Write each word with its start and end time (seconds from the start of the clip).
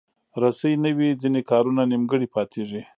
رسۍ 0.41 0.73
نه 0.83 0.91
وي، 0.97 1.09
ځینې 1.21 1.41
کارونه 1.51 1.81
نیمګړي 1.91 2.27
پاتېږي. 2.35 2.81